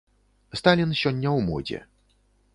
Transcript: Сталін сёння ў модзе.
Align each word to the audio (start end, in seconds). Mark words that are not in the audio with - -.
Сталін 0.59 0.95
сёння 1.03 1.29
ў 1.37 1.45
модзе. 1.51 1.79